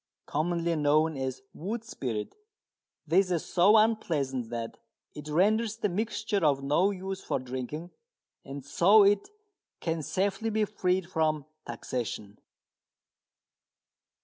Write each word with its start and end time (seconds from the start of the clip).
Commonly 0.25 0.75
known 0.75 1.15
as 1.15 1.43
"wood 1.53 1.83
spirit," 1.83 2.35
this 3.05 3.29
is 3.29 3.45
so 3.45 3.77
unpleasant 3.77 4.49
that 4.49 4.79
it 5.13 5.27
renders 5.29 5.77
the 5.77 5.89
mixture 5.89 6.43
of 6.43 6.63
no 6.63 6.89
use 6.89 7.21
for 7.23 7.37
drinking, 7.37 7.91
and 8.43 8.65
so 8.65 9.03
it 9.03 9.29
can 9.79 10.01
safely 10.01 10.49
be 10.49 10.65
freed 10.65 11.07
from 11.07 11.45
taxation. 11.67 12.39